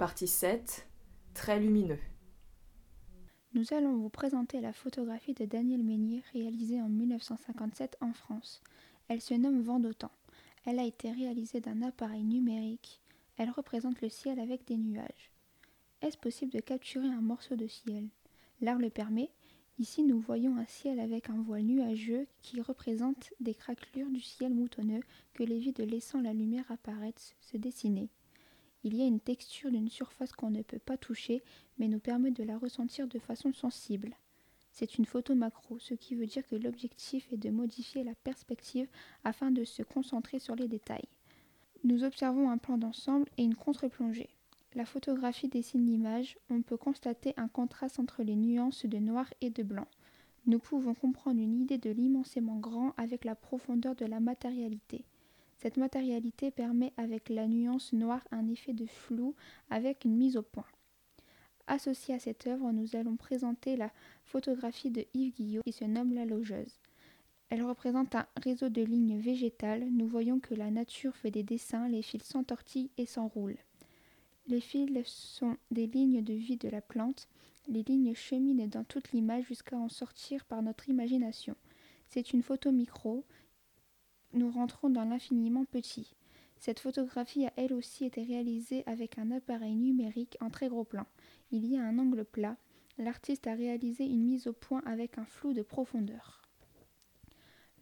Partie 0.00 0.28
7. 0.28 0.88
Très 1.34 1.60
lumineux. 1.60 1.98
Nous 3.52 3.74
allons 3.74 3.98
vous 3.98 4.08
présenter 4.08 4.62
la 4.62 4.72
photographie 4.72 5.34
de 5.34 5.44
Daniel 5.44 5.84
Meunier 5.84 6.22
réalisée 6.32 6.80
en 6.80 6.88
1957 6.88 7.98
en 8.00 8.14
France. 8.14 8.62
Elle 9.08 9.20
se 9.20 9.34
nomme 9.34 9.60
Vent 9.60 9.78
d'autant. 9.78 10.10
Elle 10.64 10.78
a 10.78 10.84
été 10.84 11.12
réalisée 11.12 11.60
d'un 11.60 11.82
appareil 11.82 12.24
numérique. 12.24 13.02
Elle 13.36 13.50
représente 13.50 14.00
le 14.00 14.08
ciel 14.08 14.40
avec 14.40 14.66
des 14.66 14.78
nuages. 14.78 15.30
Est-ce 16.00 16.16
possible 16.16 16.52
de 16.52 16.60
capturer 16.60 17.08
un 17.08 17.20
morceau 17.20 17.56
de 17.56 17.66
ciel? 17.66 18.08
L'art 18.62 18.78
le 18.78 18.88
permet. 18.88 19.28
Ici, 19.78 20.02
nous 20.02 20.18
voyons 20.18 20.56
un 20.56 20.66
ciel 20.66 20.98
avec 20.98 21.28
un 21.28 21.42
voile 21.42 21.64
nuageux 21.64 22.26
qui 22.40 22.62
représente 22.62 23.34
des 23.40 23.54
craquelures 23.54 24.08
du 24.08 24.22
ciel 24.22 24.54
moutonneux 24.54 25.02
que 25.34 25.42
les 25.42 25.58
vides 25.58 25.80
laissant 25.80 26.22
la 26.22 26.32
lumière 26.32 26.70
apparaître 26.70 27.20
se 27.42 27.58
dessiner. 27.58 28.08
Il 28.82 28.96
y 28.96 29.02
a 29.02 29.06
une 29.06 29.20
texture 29.20 29.70
d'une 29.70 29.90
surface 29.90 30.32
qu'on 30.32 30.50
ne 30.50 30.62
peut 30.62 30.78
pas 30.78 30.96
toucher, 30.96 31.42
mais 31.78 31.88
nous 31.88 32.00
permet 32.00 32.30
de 32.30 32.42
la 32.42 32.56
ressentir 32.56 33.06
de 33.06 33.18
façon 33.18 33.52
sensible. 33.52 34.16
C'est 34.72 34.96
une 34.96 35.04
photo 35.04 35.34
macro, 35.34 35.78
ce 35.78 35.94
qui 35.94 36.14
veut 36.14 36.26
dire 36.26 36.46
que 36.46 36.56
l'objectif 36.56 37.30
est 37.32 37.36
de 37.36 37.50
modifier 37.50 38.04
la 38.04 38.14
perspective 38.14 38.88
afin 39.24 39.50
de 39.50 39.64
se 39.64 39.82
concentrer 39.82 40.38
sur 40.38 40.54
les 40.54 40.68
détails. 40.68 41.08
Nous 41.84 42.04
observons 42.04 42.50
un 42.50 42.58
plan 42.58 42.78
d'ensemble 42.78 43.28
et 43.36 43.42
une 43.42 43.54
contre-plongée. 43.54 44.30
La 44.74 44.84
photographie 44.84 45.48
dessine 45.48 45.84
l'image, 45.84 46.38
on 46.48 46.62
peut 46.62 46.76
constater 46.76 47.34
un 47.36 47.48
contraste 47.48 47.98
entre 47.98 48.22
les 48.22 48.36
nuances 48.36 48.86
de 48.86 48.98
noir 48.98 49.26
et 49.40 49.50
de 49.50 49.62
blanc. 49.62 49.88
Nous 50.46 50.58
pouvons 50.58 50.94
comprendre 50.94 51.40
une 51.40 51.60
idée 51.60 51.78
de 51.78 51.90
l'immensément 51.90 52.56
grand 52.56 52.94
avec 52.96 53.24
la 53.24 53.34
profondeur 53.34 53.96
de 53.96 54.06
la 54.06 54.20
matérialité. 54.20 55.04
Cette 55.62 55.76
matérialité 55.76 56.50
permet 56.50 56.94
avec 56.96 57.28
la 57.28 57.46
nuance 57.46 57.92
noire 57.92 58.26
un 58.30 58.48
effet 58.48 58.72
de 58.72 58.86
flou 58.86 59.34
avec 59.68 60.06
une 60.06 60.16
mise 60.16 60.38
au 60.38 60.42
point. 60.42 60.64
Associée 61.66 62.14
à 62.14 62.18
cette 62.18 62.46
œuvre, 62.46 62.72
nous 62.72 62.96
allons 62.96 63.16
présenter 63.16 63.76
la 63.76 63.92
photographie 64.24 64.90
de 64.90 65.04
Yves 65.12 65.34
Guillot 65.34 65.62
qui 65.64 65.72
se 65.72 65.84
nomme 65.84 66.14
La 66.14 66.24
Logeuse. 66.24 66.80
Elle 67.50 67.62
représente 67.62 68.14
un 68.14 68.26
réseau 68.42 68.70
de 68.70 68.80
lignes 68.80 69.18
végétales. 69.18 69.86
Nous 69.90 70.06
voyons 70.06 70.40
que 70.40 70.54
la 70.54 70.70
nature 70.70 71.14
fait 71.16 71.30
des 71.30 71.42
dessins, 71.42 71.88
les 71.88 72.02
fils 72.02 72.24
s'entortillent 72.24 72.90
et 72.96 73.06
s'enroulent. 73.06 73.58
Les 74.46 74.60
fils 74.60 75.06
sont 75.06 75.56
des 75.70 75.86
lignes 75.86 76.24
de 76.24 76.32
vie 76.32 76.56
de 76.56 76.68
la 76.68 76.80
plante. 76.80 77.28
Les 77.68 77.82
lignes 77.82 78.14
cheminent 78.14 78.66
dans 78.66 78.84
toute 78.84 79.12
l'image 79.12 79.44
jusqu'à 79.44 79.76
en 79.76 79.90
sortir 79.90 80.44
par 80.46 80.62
notre 80.62 80.88
imagination. 80.88 81.54
C'est 82.08 82.32
une 82.32 82.42
photo 82.42 82.72
micro 82.72 83.24
nous 84.32 84.50
rentrons 84.50 84.90
dans 84.90 85.04
l'infiniment 85.04 85.64
petit. 85.64 86.14
Cette 86.56 86.80
photographie 86.80 87.46
a 87.46 87.52
elle 87.56 87.72
aussi 87.72 88.04
été 88.04 88.22
réalisée 88.22 88.82
avec 88.86 89.18
un 89.18 89.30
appareil 89.30 89.74
numérique 89.74 90.36
en 90.40 90.50
très 90.50 90.68
gros 90.68 90.84
plan. 90.84 91.06
Il 91.52 91.66
y 91.66 91.78
a 91.78 91.82
un 91.82 91.98
angle 91.98 92.24
plat. 92.24 92.56
L'artiste 92.98 93.46
a 93.46 93.54
réalisé 93.54 94.04
une 94.04 94.24
mise 94.24 94.46
au 94.46 94.52
point 94.52 94.82
avec 94.84 95.16
un 95.16 95.24
flou 95.24 95.54
de 95.54 95.62
profondeur. 95.62 96.42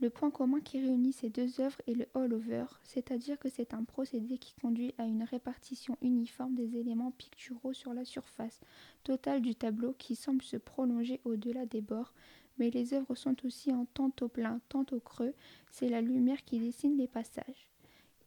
Le 0.00 0.10
point 0.10 0.30
commun 0.30 0.60
qui 0.60 0.80
réunit 0.80 1.12
ces 1.12 1.28
deux 1.28 1.60
œuvres 1.60 1.82
est 1.88 1.94
le 1.94 2.06
all-over, 2.14 2.66
c'est-à-dire 2.84 3.36
que 3.36 3.48
c'est 3.48 3.74
un 3.74 3.82
procédé 3.82 4.38
qui 4.38 4.54
conduit 4.54 4.94
à 4.96 5.04
une 5.04 5.24
répartition 5.24 5.98
uniforme 6.02 6.54
des 6.54 6.76
éléments 6.76 7.10
picturaux 7.10 7.72
sur 7.72 7.92
la 7.92 8.04
surface 8.04 8.60
totale 9.02 9.42
du 9.42 9.56
tableau 9.56 9.94
qui 9.98 10.14
semble 10.14 10.42
se 10.42 10.56
prolonger 10.56 11.20
au-delà 11.24 11.66
des 11.66 11.80
bords, 11.80 12.12
mais 12.58 12.70
les 12.70 12.94
œuvres 12.94 13.16
sont 13.16 13.44
aussi 13.44 13.72
en 13.72 13.86
tantôt 13.86 14.28
plein, 14.28 14.60
tantôt 14.68 15.00
creux, 15.00 15.34
c'est 15.72 15.88
la 15.88 16.00
lumière 16.00 16.44
qui 16.44 16.60
dessine 16.60 16.96
les 16.96 17.08
passages. 17.08 17.68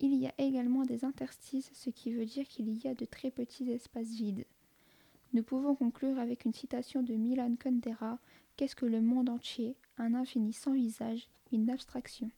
Il 0.00 0.14
y 0.14 0.26
a 0.26 0.34
également 0.38 0.84
des 0.84 1.04
interstices, 1.04 1.70
ce 1.72 1.90
qui 1.90 2.10
veut 2.10 2.26
dire 2.26 2.48
qu'il 2.48 2.82
y 2.82 2.88
a 2.88 2.94
de 2.94 3.04
très 3.04 3.30
petits 3.30 3.70
espaces 3.70 4.10
vides. 4.10 4.44
Nous 5.34 5.44
pouvons 5.44 5.76
conclure 5.76 6.18
avec 6.18 6.44
une 6.44 6.52
citation 6.52 7.04
de 7.04 7.14
Milan 7.14 7.54
Kundera 7.56 8.18
Qu'est-ce 8.60 8.76
que 8.76 8.84
le 8.84 9.00
monde 9.00 9.30
entier 9.30 9.74
Un 9.96 10.12
infini 10.12 10.52
sans 10.52 10.74
visage, 10.74 11.30
une 11.50 11.70
abstraction? 11.70 12.30